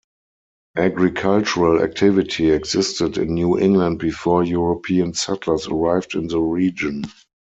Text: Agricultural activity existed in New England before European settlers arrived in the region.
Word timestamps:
Agricultural 0.77 1.83
activity 1.83 2.49
existed 2.49 3.19
in 3.19 3.35
New 3.35 3.59
England 3.59 3.99
before 3.99 4.43
European 4.43 5.13
settlers 5.13 5.67
arrived 5.67 6.15
in 6.15 6.25
the 6.25 6.39
region. 6.39 7.03